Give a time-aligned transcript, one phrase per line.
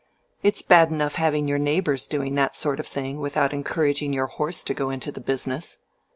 [0.41, 4.63] It's bad enough having your neighbors doing that sort of thing without encouraging your horse
[4.63, 5.77] to go into the business.